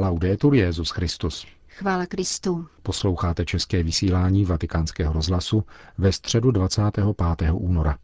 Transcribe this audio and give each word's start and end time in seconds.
Laudetur 0.00 0.54
Jezus 0.54 0.90
Christus. 0.90 1.46
Chvála 1.68 2.06
Kristu. 2.06 2.66
Posloucháte 2.82 3.44
české 3.44 3.82
vysílání 3.82 4.44
Vatikánského 4.44 5.12
rozhlasu 5.12 5.64
ve 5.98 6.12
středu 6.12 6.50
25. 6.50 7.50
února. 7.52 7.98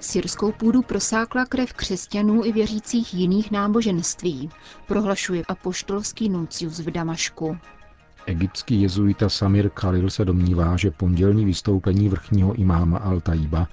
Syrskou 0.00 0.52
půdu 0.52 0.82
prosákla 0.82 1.46
krev 1.46 1.72
křesťanů 1.72 2.44
i 2.44 2.52
věřících 2.52 3.14
jiných 3.14 3.50
náboženství, 3.50 4.50
prohlašuje 4.86 5.42
apoštolský 5.48 6.28
nuncius 6.28 6.78
v 6.78 6.90
Damašku. 6.90 7.56
Egyptský 8.26 8.82
jezuita 8.82 9.28
Samir 9.28 9.70
Khalil 9.70 10.10
se 10.10 10.24
domnívá, 10.24 10.76
že 10.76 10.90
pondělní 10.90 11.44
vystoupení 11.44 12.08
vrchního 12.08 12.54
imáma 12.54 12.98
Al-Taiba, 12.98 13.66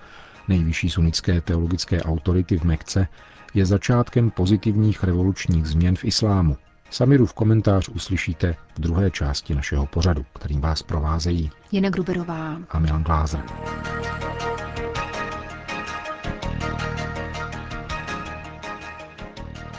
nejvyšší 0.48 0.90
sunnické 0.90 1.42
teologické 1.42 2.04
autority 2.04 2.58
v 2.58 2.64
Mekce, 2.64 3.08
je 3.54 3.66
začátkem 3.66 4.32
pozitivních 4.32 5.04
revolučních 5.04 5.66
změn 5.66 5.96
v 5.96 6.06
islámu. 6.06 6.58
Samirův 6.90 7.34
komentář 7.34 7.90
uslyšíte 7.90 8.56
v 8.76 8.80
druhé 8.80 9.12
části 9.12 9.56
našeho 9.56 9.86
pořadu, 9.86 10.26
kterým 10.34 10.62
vás 10.62 10.84
provázejí 10.84 11.52
Jena 11.72 11.90
Gruberová 11.90 12.58
a 12.70 12.80
Milan 12.80 13.04
Glázer. 13.04 13.44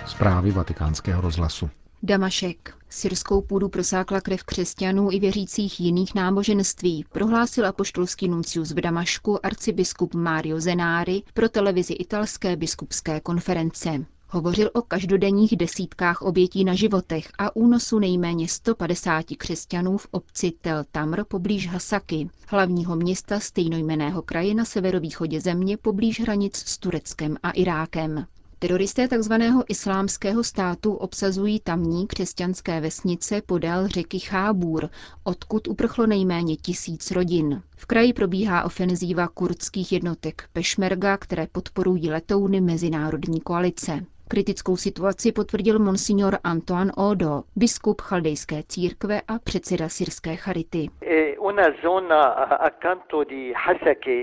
Zprávy 0.06 0.50
vatikánského 0.50 1.20
rozhlasu. 1.20 1.70
Damašek. 2.06 2.74
Syrskou 2.88 3.42
půdu 3.42 3.68
prosákla 3.68 4.20
krev 4.20 4.44
křesťanů 4.44 5.08
i 5.12 5.18
věřících 5.20 5.80
jiných 5.80 6.14
náboženství, 6.14 7.04
prohlásil 7.12 7.66
apoštolský 7.66 8.28
nuncius 8.28 8.72
v 8.72 8.80
Damašku 8.80 9.46
arcibiskup 9.46 10.14
Mario 10.14 10.60
Zenári 10.60 11.22
pro 11.34 11.48
televizi 11.48 11.92
italské 11.92 12.56
biskupské 12.56 13.20
konference. 13.20 14.06
Hovořil 14.28 14.70
o 14.74 14.82
každodenních 14.82 15.56
desítkách 15.56 16.22
obětí 16.22 16.64
na 16.64 16.74
životech 16.74 17.28
a 17.38 17.56
únosu 17.56 17.98
nejméně 17.98 18.48
150 18.48 19.24
křesťanů 19.39 19.98
v 19.98 20.06
obci 20.11 20.52
Tel 20.61 20.84
Tamr 20.92 21.24
poblíž 21.24 21.68
Hasaky, 21.68 22.28
hlavního 22.48 22.96
města 22.96 23.41
stejnojmeného 23.41 24.22
kraje 24.22 24.55
na 24.55 24.64
severovýchodě 24.64 25.41
země 25.41 25.77
poblíž 25.77 26.20
hranic 26.20 26.56
s 26.56 26.78
Tureckem 26.78 27.36
a 27.42 27.50
Irákem. 27.50 28.27
Teroristé 28.58 29.08
tzv. 29.08 29.33
islámského 29.69 30.44
státu 30.44 30.92
obsazují 30.92 31.60
tamní 31.60 32.06
křesťanské 32.06 32.80
vesnice 32.80 33.42
podél 33.46 33.88
řeky 33.88 34.19
Chábůr, 34.19 34.88
odkud 35.24 35.69
uprchlo 35.69 36.06
nejméně 36.06 36.56
tisíc 36.56 37.11
rodin. 37.11 37.62
V 37.77 37.86
kraji 37.86 38.12
probíhá 38.12 38.64
ofenzíva 38.64 39.28
kurdských 39.28 39.92
jednotek 39.92 40.44
Pešmerga, 40.52 41.16
které 41.16 41.46
podporují 41.52 42.11
letouny 42.11 42.61
mezinárodní 42.61 43.41
koalice. 43.41 44.05
Kritickou 44.28 44.77
situaci 44.77 45.33
potvrdil 45.33 45.78
monsignor 45.78 46.39
Antoine 46.44 46.92
Odo, 46.92 47.42
biskup 47.56 48.00
chaldejské 48.00 48.62
církve 48.68 49.20
a 49.28 49.39
předseda 49.39 49.89
syrské 49.89 50.36
charity. 50.36 50.89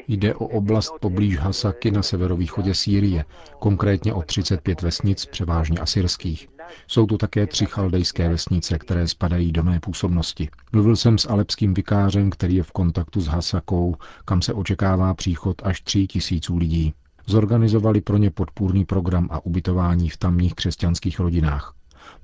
Jde 0.08 0.36
o 0.36 0.48
oblast 0.48 0.94
poblíž 1.02 1.38
Hasaky 1.38 1.92
na 1.92 2.04
severovýchodě 2.04 2.74
Sýrie, 2.74 3.26
konkrétně 3.60 4.14
o 4.14 4.22
35 4.22 4.82
vesnic, 4.82 5.26
převážně 5.26 5.80
asyrských. 5.80 6.48
Jsou 6.88 7.06
tu 7.06 7.18
také 7.18 7.48
tři 7.48 7.66
chaldejské 7.66 8.30
vesnice, 8.30 8.80
které 8.80 9.08
spadají 9.08 9.52
do 9.52 9.64
mé 9.64 9.80
působnosti. 9.80 10.50
Mluvil 10.72 10.96
jsem 10.96 11.18
s 11.18 11.30
alepským 11.30 11.74
vikářem, 11.74 12.30
který 12.30 12.56
je 12.56 12.64
v 12.64 12.72
kontaktu 12.72 13.22
s 13.22 13.28
Hasakou, 13.28 13.96
kam 14.26 14.42
se 14.42 14.54
očekává 14.54 15.14
příchod 15.14 15.62
až 15.66 15.82
tří 15.82 16.08
tisíců 16.08 16.58
lidí. 16.58 16.94
Zorganizovali 17.26 18.02
pro 18.02 18.18
ně 18.18 18.32
podpůrný 18.32 18.86
program 18.86 19.28
a 19.32 19.46
ubytování 19.46 20.10
v 20.10 20.18
tamních 20.18 20.54
křesťanských 20.54 21.20
rodinách. 21.20 21.74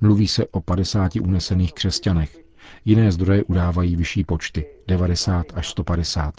Mluví 0.02 0.28
se 0.28 0.48
o 0.48 0.62
50 0.62 1.16
unesených 1.16 1.74
křesťanech. 1.74 2.47
Jiné 2.86 3.12
zdroje 3.12 3.44
udávají 3.44 3.96
vyšší 3.96 4.24
počty, 4.24 4.66
90 4.88 5.46
až 5.56 5.70
150. 5.70 6.34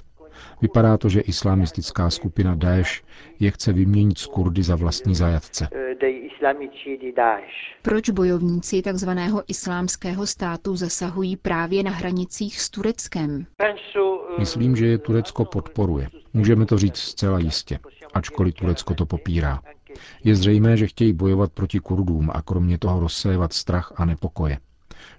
Vypadá 0.63 0.97
to, 0.99 1.09
že 1.09 1.21
islamistická 1.21 2.11
skupina 2.11 2.55
Daesh 2.55 3.03
je 3.41 3.51
chce 3.51 3.73
vyměnit 3.73 4.19
z 4.19 4.27
Kurdy 4.27 4.63
za 4.63 4.77
vlastní 4.77 5.15
zajatce. 5.15 5.69
Proč 7.83 8.11
bojovníci 8.11 8.83
tzv. 8.83 9.11
islámského 9.47 10.27
státu 10.27 10.77
zasahují 10.77 11.37
právě 11.37 11.83
na 11.83 11.91
hranicích 11.91 12.61
s 12.61 12.71
Tureckem? 12.71 13.47
Myslím, 14.39 14.77
že 14.77 14.87
je 14.87 14.99
Turecko 14.99 15.45
podporuje. 15.45 16.09
Můžeme 16.35 16.67
to 16.67 16.79
říct 16.79 16.97
zcela 16.97 17.39
jistě, 17.39 17.79
ačkoliv 18.15 18.55
Turecko 18.55 18.95
to 18.95 19.07
popírá. 19.07 19.61
Je 20.25 20.35
zřejmé, 20.35 20.77
že 20.77 20.87
chtějí 20.87 21.13
bojovat 21.13 21.53
proti 21.53 21.79
Kurdům 21.79 22.31
a 22.35 22.43
kromě 22.43 22.79
toho 22.79 23.01
rozsévat 23.01 23.53
strach 23.53 23.93
a 23.97 24.05
nepokoje. 24.05 24.59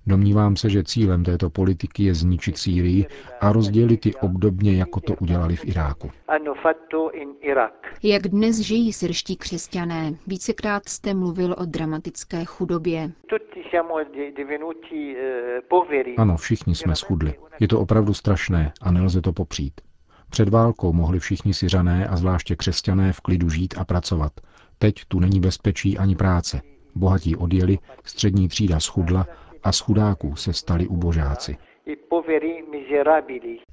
Domnívám 0.08 0.56
se, 0.56 0.70
že 0.70 0.84
cílem 0.84 1.24
této 1.24 1.50
politiky 1.50 2.04
je 2.04 2.14
zničit 2.14 2.58
Sýrii 2.58 3.06
a 3.42 3.52
rozdělit 3.52 4.06
ji 4.06 4.16
obdobně, 4.16 4.78
jako 4.78 5.00
to 5.00 5.16
udělali 5.16 5.56
v 5.56 5.66
Iráku. 5.66 6.12
Jak 8.04 8.28
dnes 8.28 8.60
žijí 8.60 8.94
syrští 8.94 9.36
křesťané? 9.36 10.14
Vícekrát 10.28 10.90
jste 10.90 11.14
mluvil 11.14 11.56
o 11.58 11.66
dramatické 11.66 12.46
chudobě. 12.46 13.12
Ano, 16.18 16.38
všichni 16.38 16.76
jsme 16.76 16.96
schudli. 16.96 17.34
Je 17.60 17.68
to 17.68 17.80
opravdu 17.80 18.14
strašné 18.14 18.74
a 18.82 18.92
nelze 18.92 19.22
to 19.22 19.34
popřít. 19.34 19.82
Před 20.30 20.50
válkou 20.50 20.94
mohli 20.94 21.20
všichni 21.20 21.54
Syřané 21.54 22.08
a 22.08 22.16
zvláště 22.18 22.56
křesťané 22.56 23.14
v 23.14 23.22
klidu 23.22 23.50
žít 23.50 23.74
a 23.78 23.86
pracovat. 23.86 24.32
Teď 24.78 24.96
tu 25.08 25.20
není 25.20 25.40
bezpečí 25.40 25.98
ani 25.98 26.16
práce. 26.16 26.62
Bohatí 26.96 27.36
odjeli, 27.36 27.78
střední 28.04 28.48
třída 28.48 28.80
schudla 28.80 29.28
a 29.64 29.72
z 29.72 29.80
chudáků 29.80 30.36
se 30.36 30.54
stali 30.54 30.88
ubožáci. 30.88 31.58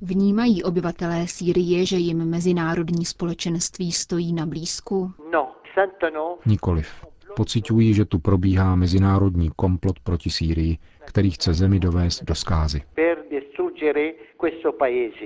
Vnímají 0.01 0.63
obyvatelé 0.63 1.27
Sýrie, 1.27 1.87
že 1.87 1.97
jim 1.97 2.25
mezinárodní 2.25 3.05
společenství 3.05 3.93
stojí 3.93 4.33
na 4.33 4.47
blízku? 4.47 5.13
Nikoliv. 6.47 6.89
Pocitují, 7.37 7.95
že 7.95 8.05
tu 8.05 8.19
probíhá 8.19 8.77
mezinárodní 8.77 9.51
komplot 9.57 10.01
proti 10.01 10.31
Sýrii, 10.31 10.79
který 11.05 11.31
chce 11.31 11.55
zemi 11.55 11.79
dovést 11.79 12.25
do 12.25 12.35
skázy. 12.35 12.83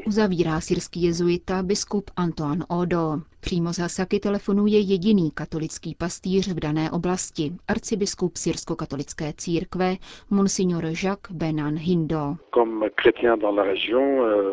Uzavírá 0.06 0.60
syrský 0.60 1.02
jezuita 1.02 1.62
biskup 1.62 2.10
Antoine 2.16 2.64
Odo. 2.68 3.20
Přímo 3.40 3.72
z 3.72 3.78
Hasaky 3.78 4.20
telefonuje 4.20 4.80
jediný 4.80 5.30
katolický 5.30 5.94
pastýř 5.94 6.48
v 6.48 6.60
dané 6.60 6.90
oblasti, 6.90 7.52
arcibiskup 7.68 8.36
syrsko-katolické 8.36 9.32
církve, 9.36 9.96
monsignor 10.30 10.84
Jacques 10.84 11.36
Benan 11.36 11.76
Hindo. 11.76 12.36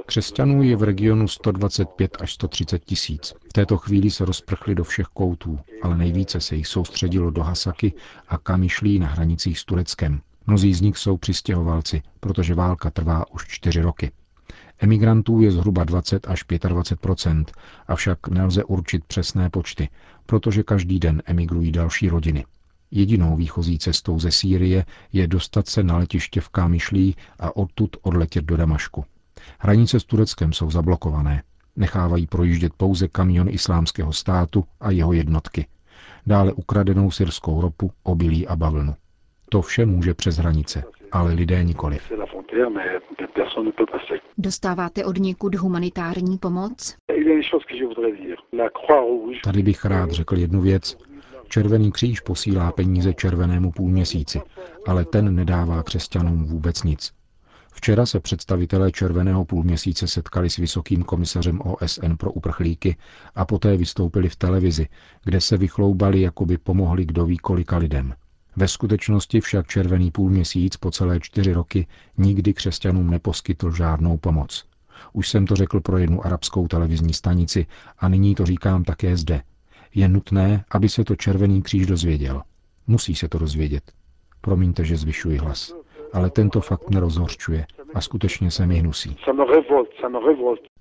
Křesťanů 0.05 0.63
je 0.63 0.75
v 0.75 0.83
regionu 0.83 1.27
125 1.27 2.17
až 2.21 2.33
130 2.33 2.85
tisíc. 2.85 3.33
V 3.49 3.53
této 3.53 3.77
chvíli 3.77 4.09
se 4.09 4.25
rozprchli 4.25 4.75
do 4.75 4.83
všech 4.83 5.07
koutů, 5.07 5.59
ale 5.81 5.97
nejvíce 5.97 6.39
se 6.41 6.55
jich 6.55 6.67
soustředilo 6.67 7.31
do 7.31 7.41
Hasaky 7.41 7.93
a 8.27 8.37
Kamyšlí 8.37 8.99
na 8.99 9.07
hranicích 9.07 9.59
s 9.59 9.65
Tureckem. 9.65 10.21
Mnozí 10.47 10.73
z 10.73 10.81
nich 10.81 10.97
jsou 10.97 11.17
přistěhovalci, 11.17 12.01
protože 12.19 12.55
válka 12.55 12.91
trvá 12.91 13.31
už 13.31 13.47
čtyři 13.47 13.81
roky. 13.81 14.11
Emigrantů 14.79 15.41
je 15.41 15.51
zhruba 15.51 15.83
20 15.83 16.27
až 16.27 16.45
25% 16.45 17.45
avšak 17.87 18.27
nelze 18.27 18.63
určit 18.63 19.05
přesné 19.05 19.49
počty, 19.49 19.89
protože 20.25 20.63
každý 20.63 20.99
den 20.99 21.23
emigrují 21.25 21.71
další 21.71 22.09
rodiny. 22.09 22.45
Jedinou 22.91 23.35
výchozí 23.35 23.79
cestou 23.79 24.19
ze 24.19 24.31
Sýrie 24.31 24.85
je 25.13 25.27
dostat 25.27 25.67
se 25.67 25.83
na 25.83 25.97
letiště 25.97 26.41
v 26.41 26.49
Kámyšlí 26.49 27.15
a 27.39 27.55
odtud 27.55 27.97
odletět 28.01 28.45
do 28.45 28.57
Damašku. 28.57 29.05
Hranice 29.59 29.99
s 29.99 30.03
Tureckem 30.03 30.53
jsou 30.53 30.71
zablokované. 30.71 31.43
Nechávají 31.75 32.27
projíždět 32.27 32.73
pouze 32.73 33.07
kamion 33.07 33.49
islámského 33.49 34.13
státu 34.13 34.65
a 34.79 34.91
jeho 34.91 35.13
jednotky. 35.13 35.67
Dále 36.25 36.53
ukradenou 36.53 37.11
syrskou 37.11 37.61
ropu, 37.61 37.91
obilí 38.03 38.47
a 38.47 38.55
bavlnu. 38.55 38.95
To 39.49 39.61
vše 39.61 39.85
může 39.85 40.13
přes 40.13 40.37
hranice, 40.37 40.83
ale 41.11 41.33
lidé 41.33 41.63
nikoliv. 41.63 42.11
Dostáváte 44.37 45.05
od 45.05 45.17
někud 45.17 45.55
humanitární 45.55 46.37
pomoc? 46.37 46.95
Tady 49.43 49.63
bych 49.63 49.85
rád 49.85 50.11
řekl 50.11 50.37
jednu 50.37 50.61
věc. 50.61 50.97
Červený 51.49 51.91
kříž 51.91 52.19
posílá 52.19 52.71
peníze 52.71 53.13
červenému 53.13 53.71
půlměsíci, 53.71 54.41
ale 54.87 55.05
ten 55.05 55.35
nedává 55.35 55.83
křesťanům 55.83 56.45
vůbec 56.45 56.83
nic. 56.83 57.13
Včera 57.73 58.05
se 58.05 58.19
představitelé 58.19 58.91
Červeného 58.91 59.45
půlměsíce 59.45 60.07
setkali 60.07 60.49
s 60.49 60.57
vysokým 60.57 61.03
komisařem 61.03 61.61
OSN 61.61 62.13
pro 62.17 62.31
uprchlíky 62.31 62.97
a 63.35 63.45
poté 63.45 63.77
vystoupili 63.77 64.29
v 64.29 64.35
televizi, 64.35 64.87
kde 65.23 65.41
se 65.41 65.57
vychloubali, 65.57 66.21
jako 66.21 66.45
by 66.45 66.57
pomohli 66.57 67.05
kdo 67.05 67.25
ví 67.25 67.37
kolika 67.37 67.77
lidem. 67.77 68.13
Ve 68.59 68.67
skutečnosti 68.67 69.41
však 69.41 69.67
červený 69.67 70.11
půlměsíc 70.11 70.77
po 70.77 70.91
celé 70.91 71.19
čtyři 71.19 71.53
roky 71.53 71.87
nikdy 72.17 72.53
křesťanům 72.53 73.09
neposkytl 73.09 73.71
žádnou 73.71 74.17
pomoc. 74.17 74.65
Už 75.13 75.29
jsem 75.29 75.45
to 75.45 75.55
řekl 75.55 75.79
pro 75.79 75.97
jednu 75.97 76.25
arabskou 76.25 76.67
televizní 76.67 77.13
stanici 77.13 77.65
a 77.99 78.09
nyní 78.09 78.35
to 78.35 78.45
říkám 78.45 78.83
také 78.83 79.17
zde. 79.17 79.41
Je 79.95 80.07
nutné, 80.07 80.65
aby 80.71 80.89
se 80.89 81.03
to 81.03 81.15
Červený 81.15 81.61
kříž 81.61 81.85
dozvěděl. 81.85 82.41
Musí 82.87 83.15
se 83.15 83.27
to 83.29 83.37
dozvědět. 83.39 83.83
Promiňte, 84.41 84.85
že 84.85 84.97
zvyšuji 84.97 85.37
hlas, 85.37 85.73
ale 86.13 86.29
tento 86.29 86.61
fakt 86.61 86.89
nerozhorčuje 86.89 87.65
a 87.93 88.01
skutečně 88.01 88.51
se 88.51 88.65
mi 88.65 88.79
hnusí. 88.79 89.17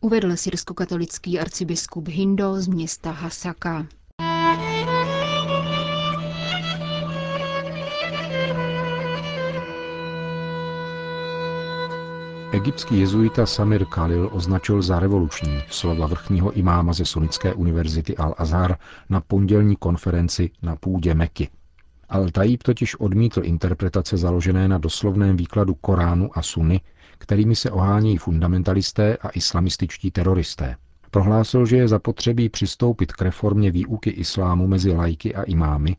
Uvedl 0.01 0.37
syrsko-katolický 0.37 1.41
arcibiskup 1.41 2.09
Hindo 2.09 2.55
z 2.55 2.69
města 2.69 3.11
Hasaka. 3.11 3.87
Egyptský 12.57 13.01
jezuita 13.01 13.47
Samir 13.47 13.85
Khalil 13.85 14.31
označil 14.33 14.83
za 14.83 15.01
revoluční 15.01 15.63
slova 15.71 16.07
vrchního 16.07 16.53
imáma 16.53 16.93
ze 16.93 17.05
Sunnické 17.05 17.55
univerzity 17.55 18.15
Al-Azhar 18.15 18.77
na 19.09 19.21
pondělní 19.21 19.77
konferenci 19.77 20.51
na 20.63 20.77
půdě 20.77 21.15
Meky. 21.15 21.49
Al-Tajib 22.11 22.63
totiž 22.63 22.95
odmítl 22.95 23.41
interpretace 23.45 24.17
založené 24.17 24.69
na 24.69 24.79
doslovném 24.79 25.37
výkladu 25.37 25.75
Koránu 25.75 26.31
a 26.39 26.43
Sunny, 26.43 26.81
kterými 27.19 27.57
se 27.57 27.71
ohání 27.71 28.19
fundamentalisté 28.19 29.17
a 29.17 29.29
islamističtí 29.29 30.11
teroristé. 30.11 30.77
Prohlásil, 31.11 31.67
že 31.67 31.77
je 31.77 31.89
zapotřebí 31.89 32.49
přistoupit 32.49 33.13
k 33.13 33.23
reformě 33.23 33.71
výuky 33.71 34.11
islámu 34.11 34.67
mezi 34.67 34.93
lajky 34.93 35.35
a 35.35 35.43
imámy 35.43 35.97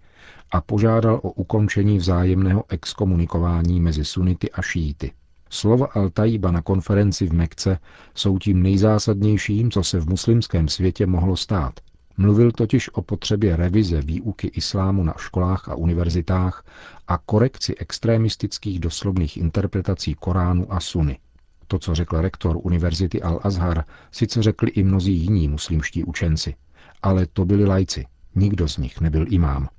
a 0.52 0.62
požádal 0.62 1.20
o 1.24 1.32
ukončení 1.32 1.98
vzájemného 1.98 2.64
exkomunikování 2.70 3.82
mezi 3.82 4.06
sunity 4.06 4.52
a 4.52 4.62
šíity. 4.62 5.12
Slova 5.50 5.88
Al-Taiba 5.88 6.52
na 6.52 6.62
konferenci 6.62 7.28
v 7.28 7.34
Mekce 7.34 7.80
jsou 8.16 8.38
tím 8.38 8.64
nejzásadnějším, 8.64 9.72
co 9.72 9.84
se 9.84 10.00
v 10.00 10.10
muslimském 10.10 10.68
světě 10.68 11.06
mohlo 11.06 11.38
stát. 11.38 11.80
Mluvil 12.18 12.52
totiž 12.52 12.90
o 12.94 13.02
potřebě 13.02 13.56
revize 13.56 14.02
výuky 14.02 14.48
islámu 14.48 15.04
na 15.04 15.14
školách 15.18 15.70
a 15.70 15.76
univerzitách 15.76 16.66
a 17.08 17.18
korekci 17.18 17.76
extremistických 17.76 18.80
doslovných 18.80 19.38
interpretací 19.38 20.14
Koránu 20.14 20.74
a 20.74 20.80
Suny. 20.80 21.20
To, 21.68 21.80
co 21.80 21.96
řekl 21.96 22.22
rektor 22.22 22.60
Univerzity 22.64 23.22
Al-Azhar, 23.22 23.84
sice 24.12 24.44
řekli 24.44 24.70
i 24.70 24.84
mnozí 24.84 25.14
jiní 25.14 25.48
muslimští 25.48 26.04
učenci, 26.04 26.56
ale 27.04 27.26
to 27.26 27.46
byli 27.46 27.66
lajci, 27.66 28.06
nikdo 28.36 28.68
z 28.68 28.78
nich 28.78 29.02
nebyl 29.02 29.26
imám. 29.30 29.70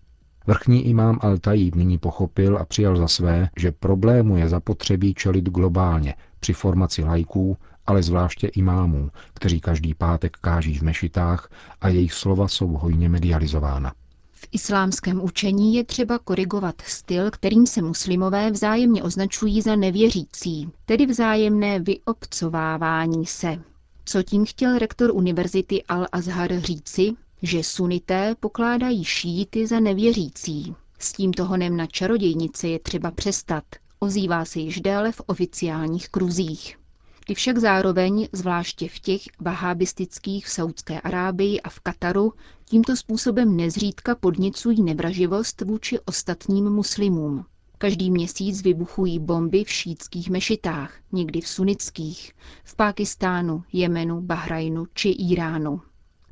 Vrchní 0.49 0.87
imám 0.87 1.19
Al-Tajib 1.23 1.75
nyní 1.75 1.99
pochopil 1.99 2.59
a 2.59 2.65
přijal 2.65 2.97
za 2.97 3.09
své, 3.09 3.49
že 3.57 3.73
problému 3.73 4.37
je 4.37 4.49
zapotřebí 4.49 5.15
čelit 5.15 5.49
globálně 5.49 6.15
při 6.41 6.53
formaci 6.53 7.05
lajků, 7.05 7.57
ale 7.87 8.03
zvláště 8.03 8.47
imámů, 8.47 9.11
kteří 9.35 9.61
každý 9.61 9.95
pátek 9.95 10.37
káží 10.37 10.79
v 10.79 10.83
mešitách 10.83 11.51
a 11.81 11.89
jejich 11.89 12.13
slova 12.13 12.49
jsou 12.49 12.69
hojně 12.69 13.09
medializována. 13.09 13.93
V 14.33 14.49
islámském 14.53 15.21
učení 15.21 15.75
je 15.75 15.85
třeba 15.85 16.19
korigovat 16.19 16.81
styl, 16.81 17.31
kterým 17.31 17.67
se 17.67 17.83
muslimové 17.83 18.51
vzájemně 18.51 19.03
označují 19.03 19.63
za 19.63 19.77
nevěřící, 19.77 20.69
tedy 20.87 21.07
vzájemné 21.07 21.81
vyobcovávání 21.81 23.27
se. 23.27 23.59
Co 24.05 24.23
tím 24.23 24.45
chtěl 24.45 24.79
rektor 24.79 25.11
univerzity 25.15 25.83
Al-Azhar 25.89 26.61
říci, 26.61 27.13
že 27.43 27.65
sunité 27.65 28.35
pokládají 28.41 29.05
šíity 29.05 29.67
za 29.67 29.81
nevěřící. 29.81 30.75
S 30.99 31.13
tímto 31.13 31.45
honem 31.45 31.77
na 31.77 31.87
čarodějnice 31.87 32.69
je 32.69 32.79
třeba 32.79 33.11
přestat, 33.11 33.65
ozývá 33.99 34.45
se 34.45 34.61
již 34.61 34.81
déle 34.81 35.13
v 35.13 35.21
oficiálních 35.27 36.09
kruzích. 36.09 36.79
Ty 37.27 37.35
však 37.35 37.59
zároveň, 37.59 38.29
zvláště 38.33 38.89
v 38.89 38.99
těch 38.99 39.23
vahábistických 39.41 40.47
v 40.47 40.51
Saudské 40.51 41.01
Arábii 41.01 41.61
a 41.61 41.69
v 41.71 41.81
Kataru, 41.81 42.33
tímto 42.65 42.97
způsobem 42.97 43.57
nezřídka 43.57 44.15
podnicují 44.15 44.83
nevraživost 44.83 45.61
vůči 45.61 45.99
ostatním 46.01 46.71
muslimům. 46.71 47.45
Každý 47.79 48.11
měsíc 48.11 48.63
vybuchují 48.63 49.19
bomby 49.19 49.65
v 49.65 49.71
šítských 49.71 50.31
mešitách, 50.31 50.95
někdy 51.13 51.41
v 51.41 51.49
sunických, 51.49 52.33
v 52.65 52.77
Pákistánu, 52.77 53.63
Jemenu, 53.73 54.21
Bahrajnu 54.21 54.87
či 54.95 55.09
Iránu. 55.09 55.81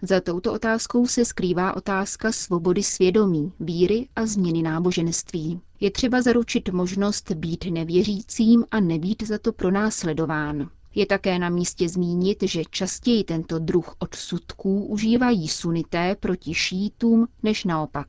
Za 0.02 0.20
touto 0.20 0.52
otázkou 0.52 1.06
se 1.06 1.24
skrývá 1.24 1.76
otázka 1.76 2.32
svobody 2.32 2.82
svědomí, 2.82 3.52
víry 3.60 4.08
a 4.16 4.26
změny 4.26 4.62
náboženství. 4.62 5.60
Je 5.80 5.90
třeba 5.90 6.22
zaručit 6.22 6.68
možnost 6.68 7.32
být 7.32 7.64
nevěřícím 7.70 8.64
a 8.70 8.80
nebýt 8.80 9.22
za 9.22 9.38
to 9.38 9.52
pronásledován. 9.52 10.70
Je 10.94 11.06
také 11.06 11.38
na 11.38 11.48
místě 11.48 11.88
zmínit, 11.88 12.42
že 12.42 12.62
častěji 12.70 13.24
tento 13.24 13.58
druh 13.58 13.94
odsudků 13.98 14.84
užívají 14.86 15.48
sunité 15.48 16.16
proti 16.20 16.54
šítům 16.54 17.28
než 17.42 17.64
naopak. 17.64 18.08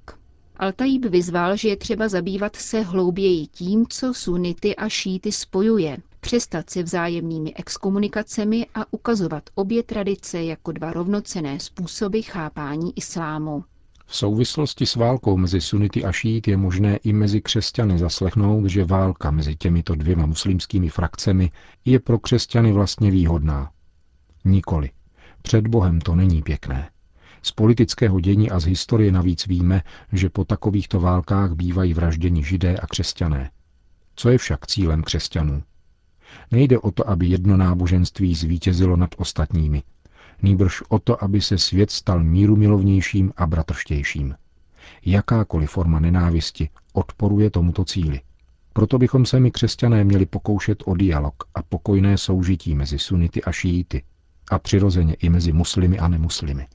Altaib 0.57 1.05
vyzval, 1.05 1.57
že 1.57 1.69
je 1.69 1.77
třeba 1.77 2.07
zabývat 2.07 2.55
se 2.55 2.81
hlouběji 2.81 3.47
tím, 3.47 3.85
co 3.89 4.13
sunity 4.13 4.75
a 4.75 4.89
šíty 4.89 5.31
spojuje, 5.31 5.97
přestat 6.19 6.69
se 6.69 6.83
vzájemnými 6.83 7.53
exkomunikacemi 7.53 8.67
a 8.75 8.93
ukazovat 8.93 9.43
obě 9.55 9.83
tradice 9.83 10.43
jako 10.43 10.71
dva 10.71 10.93
rovnocené 10.93 11.59
způsoby 11.59 12.19
chápání 12.19 12.93
islámu. 12.95 13.63
V 14.05 14.15
souvislosti 14.15 14.85
s 14.85 14.95
válkou 14.95 15.37
mezi 15.37 15.61
sunity 15.61 16.05
a 16.05 16.11
šít 16.11 16.47
je 16.47 16.57
možné 16.57 16.97
i 16.97 17.13
mezi 17.13 17.41
křesťany 17.41 17.99
zaslechnout, 17.99 18.65
že 18.65 18.85
válka 18.85 19.31
mezi 19.31 19.55
těmito 19.55 19.95
dvěma 19.95 20.25
muslimskými 20.25 20.89
frakcemi 20.89 21.51
je 21.85 21.99
pro 21.99 22.19
křesťany 22.19 22.71
vlastně 22.71 23.11
výhodná. 23.11 23.71
Nikoli. 24.45 24.91
Před 25.41 25.67
Bohem 25.67 26.01
to 26.01 26.15
není 26.15 26.41
pěkné. 26.43 26.89
Z 27.41 27.51
politického 27.51 28.19
dění 28.19 28.51
a 28.51 28.59
z 28.59 28.65
historie 28.65 29.11
navíc 29.11 29.47
víme, 29.47 29.81
že 30.11 30.29
po 30.29 30.45
takovýchto 30.45 30.99
válkách 30.99 31.51
bývají 31.51 31.93
vražděni 31.93 32.43
židé 32.43 32.77
a 32.77 32.87
křesťané. 32.87 33.51
Co 34.15 34.29
je 34.29 34.37
však 34.37 34.67
cílem 34.67 35.03
křesťanů? 35.03 35.63
Nejde 36.51 36.79
o 36.79 36.91
to, 36.91 37.09
aby 37.09 37.27
jedno 37.27 37.57
náboženství 37.57 38.35
zvítězilo 38.35 38.95
nad 38.95 39.09
ostatními. 39.17 39.83
Nýbrž 40.41 40.81
o 40.89 40.99
to, 40.99 41.23
aby 41.23 41.41
se 41.41 41.57
svět 41.57 41.91
stal 41.91 42.23
míru 42.23 42.55
milovnějším 42.55 43.33
a 43.37 43.47
bratrštějším. 43.47 44.35
Jakákoliv 45.05 45.69
forma 45.69 45.99
nenávisti 45.99 46.69
odporuje 46.93 47.49
tomuto 47.49 47.85
cíli. 47.85 48.21
Proto 48.73 48.97
bychom 48.97 49.25
se 49.25 49.39
my 49.39 49.51
křesťané 49.51 50.03
měli 50.03 50.25
pokoušet 50.25 50.83
o 50.85 50.95
dialog 50.95 51.43
a 51.55 51.63
pokojné 51.63 52.17
soužití 52.17 52.75
mezi 52.75 52.99
sunity 52.99 53.43
a 53.43 53.51
šíity 53.51 54.03
a 54.51 54.59
přirozeně 54.59 55.13
i 55.13 55.29
mezi 55.29 55.53
muslimy 55.53 55.99
a 55.99 56.07
nemuslimy. 56.07 56.67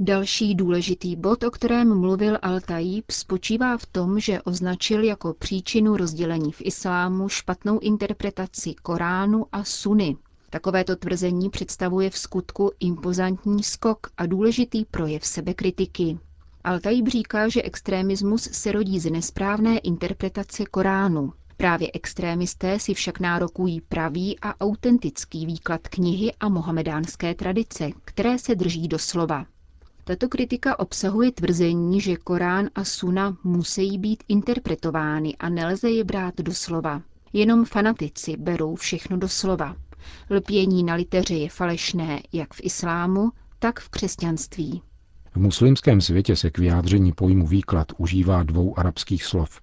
Další 0.00 0.54
důležitý 0.54 1.16
bod, 1.16 1.42
o 1.42 1.50
kterém 1.50 1.98
mluvil 2.00 2.34
Al-Tajib, 2.34 3.02
spočívá 3.10 3.76
v 3.78 3.86
tom, 3.86 4.20
že 4.20 4.42
označil 4.42 5.04
jako 5.04 5.34
příčinu 5.34 5.96
rozdělení 5.96 6.52
v 6.52 6.60
islámu 6.64 7.28
špatnou 7.28 7.78
interpretaci 7.78 8.74
Koránu 8.82 9.46
a 9.52 9.64
Suny. 9.64 10.16
Takovéto 10.50 10.96
tvrzení 10.96 11.50
představuje 11.50 12.10
v 12.10 12.18
skutku 12.18 12.70
impozantní 12.80 13.62
skok 13.62 14.06
a 14.16 14.26
důležitý 14.26 14.84
projev 14.84 15.26
sebekritiky. 15.26 16.18
Al-Tajib 16.64 17.06
říká, 17.08 17.48
že 17.48 17.62
extremismus 17.62 18.42
se 18.52 18.72
rodí 18.72 19.00
z 19.00 19.10
nesprávné 19.10 19.78
interpretace 19.78 20.64
Koránu. 20.66 21.32
Právě 21.56 21.90
extrémisté 21.94 22.78
si 22.78 22.94
však 22.94 23.20
nárokují 23.20 23.80
pravý 23.80 24.38
a 24.42 24.60
autentický 24.60 25.46
výklad 25.46 25.88
knihy 25.88 26.32
a 26.40 26.48
mohamedánské 26.48 27.34
tradice, 27.34 27.90
které 28.04 28.38
se 28.38 28.54
drží 28.54 28.88
do 28.88 28.98
slova. 28.98 29.46
Tato 30.08 30.28
kritika 30.28 30.78
obsahuje 30.78 31.32
tvrzení, 31.32 32.00
že 32.00 32.16
Korán 32.16 32.68
a 32.74 32.84
Suna 32.84 33.36
musí 33.44 33.98
být 33.98 34.24
interpretovány 34.28 35.36
a 35.36 35.48
nelze 35.48 35.90
je 35.90 36.04
brát 36.04 36.34
do 36.40 36.54
slova. 36.54 37.02
Jenom 37.32 37.64
fanatici 37.64 38.36
berou 38.36 38.74
všechno 38.74 39.16
do 39.16 39.28
slova. 39.28 39.76
Lpění 40.30 40.84
na 40.84 40.94
liteře 40.94 41.34
je 41.34 41.48
falešné 41.50 42.22
jak 42.32 42.54
v 42.54 42.60
islámu, 42.62 43.30
tak 43.58 43.80
v 43.80 43.88
křesťanství. 43.88 44.82
V 45.32 45.36
muslimském 45.36 46.00
světě 46.00 46.36
se 46.36 46.50
k 46.50 46.58
vyjádření 46.58 47.12
pojmu 47.12 47.46
výklad 47.46 47.86
užívá 47.96 48.42
dvou 48.42 48.78
arabských 48.78 49.24
slov. 49.24 49.60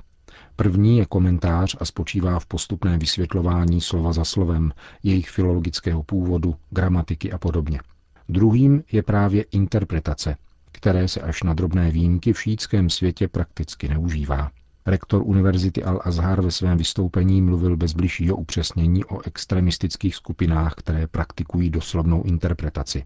První 0.55 0.97
je 0.97 1.05
komentář 1.05 1.75
a 1.79 1.85
spočívá 1.85 2.39
v 2.39 2.45
postupné 2.45 2.97
vysvětlování 2.97 3.81
slova 3.81 4.13
za 4.13 4.25
slovem, 4.25 4.71
jejich 5.03 5.29
filologického 5.29 6.03
původu, 6.03 6.55
gramatiky 6.69 7.31
a 7.31 7.37
podobně. 7.37 7.79
Druhým 8.29 8.83
je 8.91 9.03
právě 9.03 9.43
interpretace, 9.51 10.35
které 10.71 11.07
se 11.07 11.21
až 11.21 11.43
na 11.43 11.53
drobné 11.53 11.91
výjimky 11.91 12.33
v 12.33 12.41
šítském 12.41 12.89
světě 12.89 13.27
prakticky 13.27 13.87
neužívá. 13.87 14.51
Rektor 14.85 15.21
Univerzity 15.25 15.83
Al-Azhar 15.83 16.41
ve 16.41 16.51
svém 16.51 16.77
vystoupení 16.77 17.41
mluvil 17.41 17.77
bez 17.77 17.93
bližšího 17.93 18.35
upřesnění 18.35 19.05
o 19.05 19.21
extremistických 19.21 20.15
skupinách, 20.15 20.73
které 20.75 21.07
praktikují 21.07 21.69
doslovnou 21.69 22.23
interpretaci. 22.23 23.03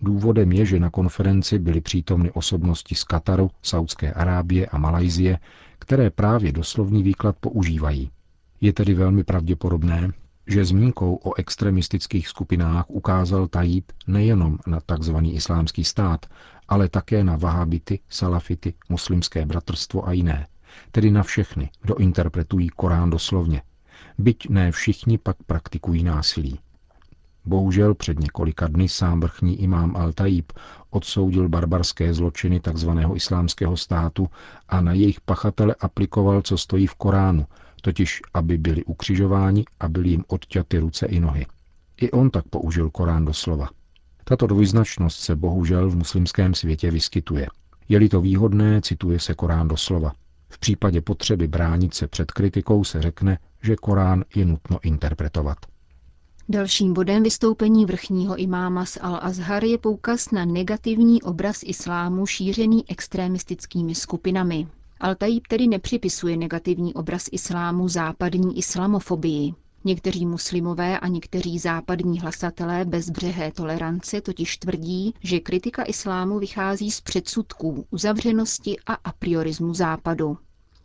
Důvodem 0.00 0.52
je, 0.52 0.66
že 0.66 0.80
na 0.80 0.90
konferenci 0.90 1.58
byly 1.58 1.80
přítomny 1.80 2.30
osobnosti 2.30 2.94
z 2.94 3.04
Kataru, 3.04 3.50
Saudské 3.62 4.12
Arábie 4.12 4.66
a 4.66 4.78
Malajzie, 4.78 5.38
které 5.78 6.10
právě 6.10 6.52
doslovný 6.52 7.02
výklad 7.02 7.36
používají. 7.40 8.10
Je 8.60 8.72
tedy 8.72 8.94
velmi 8.94 9.24
pravděpodobné, 9.24 10.12
že 10.46 10.64
zmínkou 10.64 11.14
o 11.14 11.34
extremistických 11.34 12.28
skupinách 12.28 12.90
ukázal 12.90 13.48
Tajib 13.48 13.92
nejenom 14.06 14.58
na 14.66 14.80
tzv. 14.80 15.16
islámský 15.22 15.84
stát, 15.84 16.26
ale 16.68 16.88
také 16.88 17.24
na 17.24 17.36
vahabity, 17.36 18.00
salafity, 18.08 18.74
muslimské 18.88 19.46
bratrstvo 19.46 20.08
a 20.08 20.12
jiné, 20.12 20.46
tedy 20.90 21.10
na 21.10 21.22
všechny, 21.22 21.70
kdo 21.82 21.94
interpretují 21.94 22.68
Korán 22.68 23.10
doslovně. 23.10 23.62
Byť 24.18 24.48
ne 24.48 24.72
všichni 24.72 25.18
pak 25.18 25.36
praktikují 25.46 26.02
násilí. 26.02 26.58
Bohužel 27.44 27.94
před 27.94 28.20
několika 28.20 28.68
dny 28.68 28.88
sám 28.88 29.20
vrchní 29.20 29.62
imám 29.62 29.96
Al-Tajib 29.96 30.52
odsoudil 30.90 31.48
barbarské 31.48 32.14
zločiny 32.14 32.60
tzv. 32.60 32.90
islámského 33.14 33.76
státu 33.76 34.28
a 34.68 34.80
na 34.80 34.92
jejich 34.92 35.20
pachatele 35.20 35.74
aplikoval, 35.80 36.42
co 36.42 36.58
stojí 36.58 36.86
v 36.86 36.94
Koránu, 36.94 37.46
totiž 37.82 38.22
aby 38.34 38.58
byli 38.58 38.84
ukřižováni 38.84 39.64
a 39.80 39.88
byly 39.88 40.08
jim 40.08 40.24
odťaty 40.28 40.78
ruce 40.78 41.06
i 41.06 41.20
nohy. 41.20 41.46
I 42.00 42.10
on 42.10 42.30
tak 42.30 42.44
použil 42.48 42.90
Korán 42.90 43.24
doslova. 43.24 43.68
Tato 44.24 44.46
dvojznačnost 44.46 45.20
se 45.20 45.36
bohužel 45.36 45.90
v 45.90 45.96
muslimském 45.96 46.54
světě 46.54 46.90
vyskytuje. 46.90 47.46
Je-li 47.88 48.08
to 48.08 48.20
výhodné, 48.20 48.80
cituje 48.80 49.20
se 49.20 49.34
Korán 49.34 49.68
doslova. 49.68 50.12
V 50.48 50.58
případě 50.58 51.00
potřeby 51.00 51.48
bránit 51.48 51.94
se 51.94 52.06
před 52.06 52.30
kritikou 52.30 52.84
se 52.84 53.02
řekne, 53.02 53.38
že 53.62 53.76
Korán 53.76 54.24
je 54.34 54.44
nutno 54.44 54.78
interpretovat. 54.82 55.58
Dalším 56.48 56.92
bodem 56.92 57.22
vystoupení 57.22 57.86
vrchního 57.86 58.36
imáma 58.36 58.84
z 58.84 58.96
Al-Azhar 58.96 59.64
je 59.64 59.78
poukaz 59.78 60.30
na 60.30 60.44
negativní 60.44 61.22
obraz 61.22 61.60
islámu 61.64 62.26
šířený 62.26 62.90
extremistickými 62.90 63.94
skupinami. 63.94 64.66
Al-Tajib 65.02 65.42
tedy 65.48 65.66
nepřipisuje 65.66 66.36
negativní 66.36 66.94
obraz 66.94 67.28
islámu 67.32 67.88
západní 67.88 68.58
islamofobii. 68.58 69.54
Někteří 69.84 70.26
muslimové 70.26 70.98
a 71.00 71.08
někteří 71.08 71.58
západní 71.58 72.20
hlasatelé 72.20 72.84
bezbřehé 72.84 73.52
tolerance 73.52 74.20
totiž 74.20 74.56
tvrdí, 74.56 75.14
že 75.20 75.40
kritika 75.40 75.82
islámu 75.84 76.38
vychází 76.38 76.90
z 76.90 77.00
předsudků, 77.00 77.86
uzavřenosti 77.90 78.76
a 78.86 78.94
a 78.94 79.12
priorismu 79.12 79.74
západu. 79.74 80.38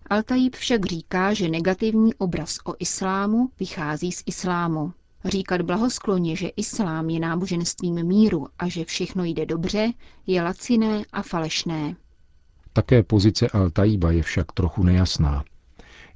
Al-Tajib 0.09 0.55
však 0.55 0.85
říká, 0.85 1.33
že 1.33 1.49
negativní 1.49 2.13
obraz 2.15 2.57
o 2.65 2.73
islámu 2.79 3.49
vychází 3.59 4.11
z 4.11 4.23
islámu. 4.25 4.93
Říkat 5.25 5.61
blahoskloně, 5.61 6.35
že 6.35 6.47
islám 6.47 7.09
je 7.09 7.19
náboženstvím 7.19 8.03
míru 8.03 8.47
a 8.59 8.67
že 8.69 8.85
všechno 8.85 9.23
jde 9.23 9.45
dobře, 9.45 9.91
je 10.27 10.41
laciné 10.41 11.03
a 11.11 11.21
falešné. 11.21 11.95
Také 12.77 13.03
pozice 13.03 13.47
Al-Taiba 13.47 14.09
je 14.09 14.23
však 14.23 14.51
trochu 14.51 14.83
nejasná. 14.83 15.43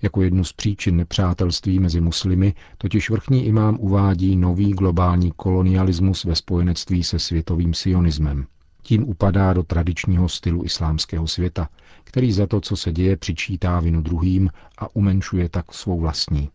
Jako 0.01 0.22
jednu 0.22 0.44
z 0.44 0.53
příčin 0.53 0.96
nepřátelství 0.96 1.80
mezi 1.80 2.01
muslimy 2.01 2.53
totiž 2.77 3.10
vrchní 3.10 3.46
imám 3.46 3.77
uvádí 3.80 4.36
nový 4.36 4.72
globální 4.74 5.32
kolonialismus 5.36 6.24
ve 6.24 6.36
spojenectví 6.36 7.03
se 7.03 7.20
světovým 7.20 7.74
sionismem. 7.74 8.46
Tím 8.82 9.10
upadá 9.10 9.53
do 9.53 9.63
tradičního 9.63 10.30
stylu 10.30 10.65
islámského 10.65 11.27
světa, 11.27 11.70
který 12.03 12.32
za 12.32 12.48
to, 12.48 12.62
co 12.62 12.75
se 12.75 12.91
děje, 12.91 13.18
přičítá 13.18 13.80
vinu 13.80 14.01
druhým 14.01 14.50
a 14.77 14.96
umenšuje 14.96 15.50
tak 15.50 15.74
svou 15.74 16.00
vlastní. 16.00 16.50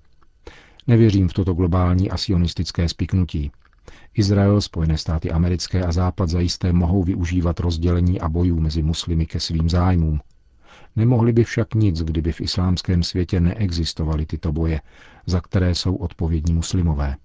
Nevěřím 0.87 1.29
v 1.29 1.33
toto 1.33 1.55
globální 1.55 2.11
a 2.11 2.17
sionistické 2.17 2.89
spiknutí. 2.89 3.51
Izrael, 4.15 4.61
Spojené 4.61 4.99
státy 4.99 5.31
americké 5.31 5.85
a 5.85 5.93
Západ 5.93 6.29
zajisté 6.29 6.73
mohou 6.73 7.03
využívat 7.03 7.61
rozdělení 7.61 8.21
a 8.21 8.29
bojů 8.29 8.61
mezi 8.61 8.83
muslimy 8.83 9.27
ke 9.27 9.41
svým 9.41 9.69
zájmům. 9.69 10.21
Nemohli 10.97 11.33
by 11.33 11.45
však 11.45 11.75
nic, 11.75 12.03
kdyby 12.03 12.33
v 12.33 12.41
islámském 12.41 13.03
světě 13.03 13.41
neexistovaly 13.41 14.27
tyto 14.27 14.53
boje, 14.53 14.81
za 15.27 15.41
které 15.41 15.75
jsou 15.75 15.95
odpovědní 15.95 16.55
muslimové. 16.55 17.17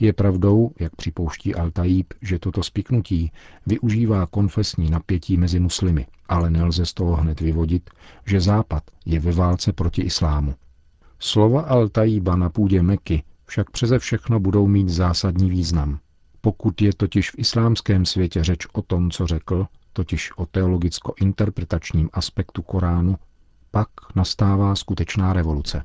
Je 0.00 0.12
pravdou, 0.12 0.70
jak 0.80 0.96
připouští 0.96 1.54
Al-Tajib, 1.54 2.04
že 2.22 2.38
toto 2.38 2.62
spiknutí 2.62 3.32
využívá 3.66 4.26
konfesní 4.26 4.90
napětí 4.90 5.36
mezi 5.36 5.60
muslimy, 5.60 6.06
ale 6.28 6.50
nelze 6.50 6.86
z 6.86 6.94
toho 6.94 7.16
hned 7.16 7.40
vyvodit, 7.40 7.90
že 8.26 8.40
Západ 8.40 8.82
je 9.04 9.20
ve 9.20 9.32
válce 9.32 9.72
proti 9.72 10.02
islámu. 10.02 10.54
Slova 11.18 11.68
Al-Tajíba 11.70 12.36
na 12.38 12.50
půdě 12.50 12.82
Meky 12.82 13.22
však 13.46 13.70
přeze 13.70 13.98
všechno 13.98 14.40
budou 14.40 14.66
mít 14.66 14.88
zásadní 14.88 15.50
význam. 15.50 15.98
Pokud 16.40 16.82
je 16.82 16.92
totiž 16.94 17.30
v 17.30 17.38
islámském 17.38 18.06
světě 18.06 18.44
řeč 18.44 18.66
o 18.72 18.82
tom, 18.82 19.10
co 19.10 19.26
řekl, 19.26 19.66
totiž 19.92 20.32
o 20.36 20.46
teologicko-interpretačním 20.46 22.08
aspektu 22.12 22.62
Koránu, 22.62 23.16
pak 23.70 23.88
nastává 24.14 24.76
skutečná 24.76 25.32
revoluce. 25.32 25.82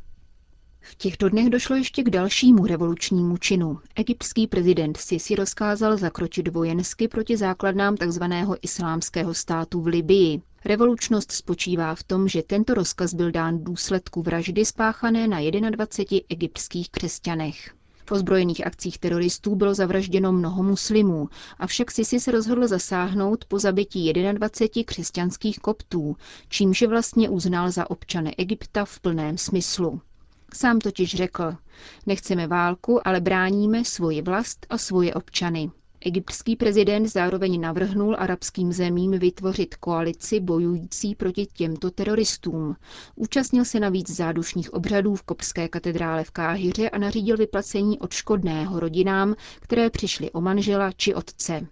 V 0.83 0.95
těchto 0.95 1.29
dnech 1.29 1.49
došlo 1.49 1.75
ještě 1.75 2.03
k 2.03 2.09
dalšímu 2.09 2.65
revolučnímu 2.65 3.37
činu. 3.37 3.79
Egyptský 3.95 4.47
prezident 4.47 4.97
Sisi 4.97 5.35
rozkázal 5.35 5.97
zakročit 5.97 6.47
vojensky 6.47 7.07
proti 7.07 7.37
základnám 7.37 7.97
tzv. 7.97 8.23
islámského 8.61 9.33
státu 9.33 9.81
v 9.81 9.87
Libii. 9.87 10.41
Revolučnost 10.65 11.31
spočívá 11.31 11.95
v 11.95 12.03
tom, 12.03 12.27
že 12.27 12.43
tento 12.43 12.73
rozkaz 12.73 13.13
byl 13.13 13.31
dán 13.31 13.63
důsledku 13.63 14.21
vraždy 14.21 14.65
spáchané 14.65 15.27
na 15.27 15.39
21 15.69 16.25
egyptských 16.29 16.89
křesťanech. 16.89 17.73
V 18.05 18.11
ozbrojených 18.11 18.65
akcích 18.67 18.97
teroristů 18.97 19.55
bylo 19.55 19.73
zavražděno 19.73 20.31
mnoho 20.31 20.63
muslimů, 20.63 21.29
avšak 21.59 21.91
Sisi 21.91 22.19
se 22.19 22.31
rozhodl 22.31 22.67
zasáhnout 22.67 23.45
po 23.45 23.59
zabití 23.59 24.13
21 24.13 24.83
křesťanských 24.85 25.59
koptů, 25.59 26.15
čímž 26.49 26.81
vlastně 26.81 27.29
uznal 27.29 27.71
za 27.71 27.89
občany 27.89 28.35
Egypta 28.37 28.85
v 28.85 28.99
plném 28.99 29.37
smyslu. 29.37 30.01
Sám 30.53 30.79
totiž 30.79 31.15
řekl, 31.15 31.55
nechceme 32.05 32.47
válku, 32.47 33.07
ale 33.07 33.21
bráníme 33.21 33.85
svoji 33.85 34.21
vlast 34.21 34.65
a 34.69 34.77
svoje 34.77 35.13
občany. 35.13 35.71
Egyptský 36.05 36.55
prezident 36.55 37.07
zároveň 37.07 37.61
navrhnul 37.61 38.15
arabským 38.19 38.73
zemím 38.73 39.11
vytvořit 39.11 39.75
koalici 39.75 40.39
bojující 40.39 41.15
proti 41.15 41.45
těmto 41.45 41.91
teroristům. 41.91 42.75
Účastnil 43.15 43.65
se 43.65 43.79
navíc 43.79 44.09
zádušních 44.09 44.73
obřadů 44.73 45.15
v 45.15 45.23
Kopské 45.23 45.67
katedrále 45.67 46.23
v 46.23 46.31
Káhyře 46.31 46.89
a 46.89 46.97
nařídil 46.97 47.37
vyplacení 47.37 47.99
odškodného 47.99 48.79
rodinám, 48.79 49.35
které 49.59 49.89
přišly 49.89 50.31
o 50.31 50.41
manžela 50.41 50.91
či 50.91 51.13
otce. 51.13 51.67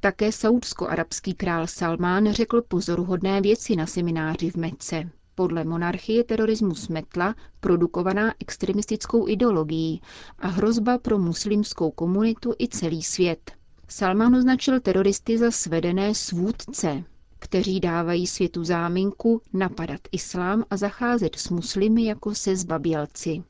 Také 0.00 0.32
saudsko-arabský 0.32 1.34
král 1.34 1.66
Salmán 1.66 2.32
řekl 2.32 2.62
pozoruhodné 2.62 3.40
věci 3.40 3.76
na 3.76 3.86
semináři 3.86 4.50
v 4.50 4.56
Mece. 4.56 5.10
Podle 5.38 5.64
monarchie 5.64 6.24
terorismus 6.24 6.88
metla, 6.88 7.34
produkovaná 7.60 8.34
extremistickou 8.40 9.28
ideologií 9.28 10.00
a 10.38 10.46
hrozba 10.48 10.98
pro 10.98 11.18
muslimskou 11.18 11.90
komunitu 11.90 12.54
i 12.58 12.68
celý 12.68 13.02
svět. 13.02 13.52
Salman 13.88 14.34
označil 14.36 14.80
teroristy 14.80 15.38
za 15.38 15.50
svedené 15.50 16.14
svůdce, 16.14 17.04
kteří 17.38 17.80
dávají 17.80 18.26
světu 18.26 18.64
záminku 18.64 19.42
napadat 19.52 20.00
islám 20.12 20.64
a 20.70 20.76
zacházet 20.76 21.36
s 21.36 21.48
muslimy 21.50 22.04
jako 22.04 22.34
se 22.34 22.56
zbabělci. 22.56 23.42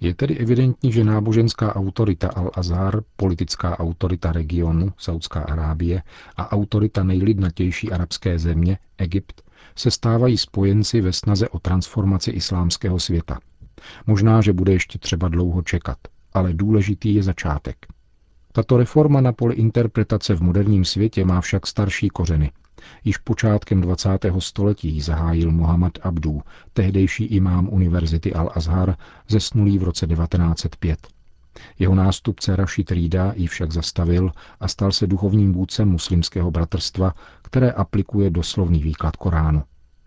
Je 0.00 0.14
tedy 0.14 0.38
evidentní, 0.38 0.92
že 0.92 1.04
náboženská 1.04 1.76
autorita 1.76 2.28
Al-Azhar, 2.28 3.02
politická 3.16 3.78
autorita 3.78 4.32
regionu 4.32 4.92
Saudská 4.96 5.40
Arábie 5.40 6.02
a 6.36 6.52
autorita 6.52 7.02
nejlidnatější 7.04 7.92
arabské 7.92 8.38
země 8.38 8.78
Egypt 8.98 9.42
se 9.76 9.90
stávají 9.90 10.38
spojenci 10.38 11.00
ve 11.00 11.12
snaze 11.12 11.48
o 11.48 11.58
transformaci 11.58 12.30
islámského 12.30 12.98
světa. 12.98 13.38
Možná, 14.06 14.40
že 14.40 14.52
bude 14.52 14.72
ještě 14.72 14.98
třeba 14.98 15.28
dlouho 15.28 15.62
čekat, 15.62 15.98
ale 16.32 16.52
důležitý 16.52 17.14
je 17.14 17.22
začátek. 17.22 17.76
Tato 18.52 18.76
reforma 18.76 19.20
na 19.20 19.32
poli 19.32 19.54
interpretace 19.54 20.34
v 20.34 20.42
moderním 20.42 20.84
světě 20.84 21.24
má 21.24 21.40
však 21.40 21.66
starší 21.66 22.08
kořeny. 22.08 22.50
Již 23.04 23.16
počátkem 23.18 23.80
20. 23.80 24.08
století 24.38 25.00
zahájil 25.00 25.50
Muhammad 25.50 25.92
Abdu, 26.02 26.42
tehdejší 26.72 27.24
imám 27.24 27.68
Univerzity 27.68 28.32
Al-Azhar, 28.32 28.96
zesnulý 29.28 29.78
v 29.78 29.82
roce 29.82 30.06
1905. 30.06 30.98
Jeho 31.78 31.94
nástupce 31.94 32.56
Rashid 32.56 32.90
Rida 32.90 33.32
ji 33.36 33.46
však 33.46 33.72
zastavil 33.72 34.32
a 34.60 34.68
stal 34.68 34.92
se 34.92 35.06
duchovním 35.06 35.52
vůdcem 35.52 35.88
muslimského 35.88 36.50
bratrstva, 36.50 37.14
které 37.42 37.70
aplikuje 37.70 38.30
doslovný 38.30 38.82
výklad 38.82 39.16
Koránu. 39.16 39.62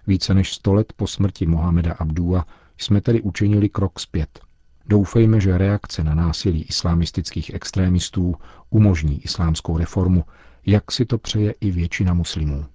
Více 0.07 0.33
než 0.33 0.53
sto 0.53 0.73
let 0.73 0.93
po 0.95 1.07
smrti 1.07 1.45
Mohameda 1.45 1.93
Abdua 1.93 2.45
jsme 2.77 3.01
tedy 3.01 3.21
učinili 3.21 3.69
krok 3.69 3.99
zpět. 3.99 4.39
Doufejme, 4.85 5.39
že 5.39 5.57
reakce 5.57 6.03
na 6.03 6.15
násilí 6.15 6.61
islamistických 6.61 7.53
extrémistů 7.53 8.35
umožní 8.69 9.21
islámskou 9.21 9.77
reformu, 9.77 10.23
jak 10.65 10.91
si 10.91 11.05
to 11.05 11.17
přeje 11.17 11.53
i 11.61 11.71
většina 11.71 12.13
muslimů. 12.13 12.65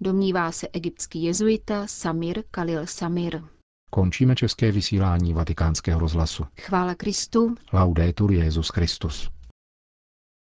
Domnívá 0.00 0.52
se 0.52 0.68
egyptský 0.72 1.22
jezuita 1.22 1.86
Samir 1.86 2.42
Khalil 2.50 2.86
Samir. 2.86 3.42
Končíme 3.90 4.34
české 4.34 4.72
vysílání 4.72 5.32
vatikánského 5.32 6.00
rozhlasu. 6.00 6.44
Chvála 6.60 6.94
Kristu. 6.94 7.54
Laudetur 7.72 8.32
Jezus 8.32 8.68
Christus. 8.68 9.30